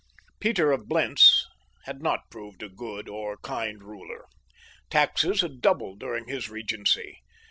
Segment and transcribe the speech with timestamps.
[0.39, 1.45] Peter of Blentz
[1.83, 4.25] had not proved a good or kind ruler.
[4.89, 7.19] Taxes had doubled during his regency.